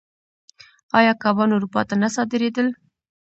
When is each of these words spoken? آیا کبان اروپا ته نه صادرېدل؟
آیا 0.97 1.13
کبان 1.23 1.49
اروپا 1.53 1.81
ته 1.89 1.95
نه 2.01 2.09
صادرېدل؟ 2.15 2.67